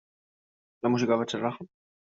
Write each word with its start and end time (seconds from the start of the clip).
La 0.87 0.93
música 0.95 1.13
de 1.15 1.21
Bach 1.23 1.37
relaja. 1.39 1.71